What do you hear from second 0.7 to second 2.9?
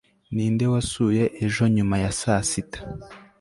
wasuye ejo nyuma ya saa sita